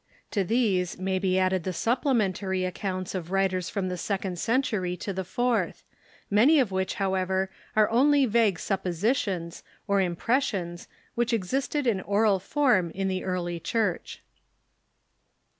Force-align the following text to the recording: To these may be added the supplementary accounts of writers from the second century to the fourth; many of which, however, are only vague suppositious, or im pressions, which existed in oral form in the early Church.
To 0.31 0.43
these 0.43 0.97
may 0.97 1.19
be 1.19 1.37
added 1.37 1.63
the 1.63 1.71
supplementary 1.73 2.65
accounts 2.65 3.13
of 3.13 3.29
writers 3.29 3.69
from 3.69 3.87
the 3.87 3.97
second 3.99 4.39
century 4.39 4.97
to 4.97 5.13
the 5.13 5.23
fourth; 5.23 5.83
many 6.27 6.57
of 6.59 6.71
which, 6.71 6.95
however, 6.95 7.51
are 7.75 7.87
only 7.91 8.25
vague 8.25 8.57
suppositious, 8.57 9.61
or 9.87 10.01
im 10.01 10.15
pressions, 10.15 10.87
which 11.13 11.33
existed 11.33 11.85
in 11.85 12.01
oral 12.01 12.39
form 12.39 12.89
in 12.95 13.09
the 13.09 13.23
early 13.23 13.59
Church. 13.59 14.23